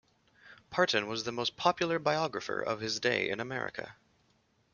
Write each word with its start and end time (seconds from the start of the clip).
Parton 0.71 1.05
was 1.07 1.25
the 1.25 1.31
most 1.31 1.55
popular 1.57 1.99
biographer 1.99 2.59
of 2.59 2.79
his 2.81 2.99
day 2.99 3.29
in 3.29 3.39
America. 3.39 3.97